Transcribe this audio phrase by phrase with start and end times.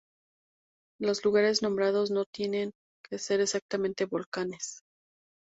[0.99, 2.71] Los lugares nombrados no tienen
[3.07, 4.81] que ser exactamente volcanes.